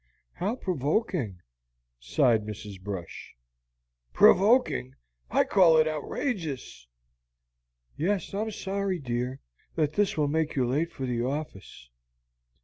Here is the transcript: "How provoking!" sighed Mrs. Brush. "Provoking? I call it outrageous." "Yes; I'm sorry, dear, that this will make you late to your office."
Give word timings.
"How 0.33 0.55
provoking!" 0.55 1.41
sighed 1.99 2.43
Mrs. 2.43 2.81
Brush. 2.81 3.35
"Provoking? 4.13 4.95
I 5.29 5.43
call 5.43 5.77
it 5.77 5.87
outrageous." 5.87 6.87
"Yes; 7.97 8.33
I'm 8.33 8.49
sorry, 8.49 8.97
dear, 8.97 9.41
that 9.75 9.93
this 9.93 10.17
will 10.17 10.27
make 10.27 10.55
you 10.55 10.65
late 10.65 10.91
to 10.93 11.05
your 11.05 11.29
office." 11.29 11.87